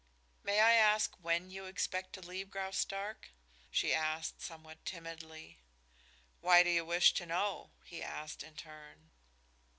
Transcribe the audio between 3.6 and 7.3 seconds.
she asked, somewhat timidly. "Why do you wish to